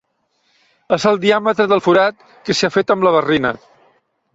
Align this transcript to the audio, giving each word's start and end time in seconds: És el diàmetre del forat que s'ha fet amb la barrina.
És 0.97 1.05
el 1.11 1.21
diàmetre 1.27 1.67
del 1.75 1.85
forat 1.91 2.27
que 2.49 2.59
s'ha 2.61 2.75
fet 2.79 2.97
amb 2.97 3.11
la 3.11 3.17
barrina. 3.21 3.59